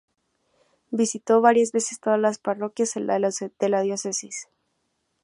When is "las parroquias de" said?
2.19-3.67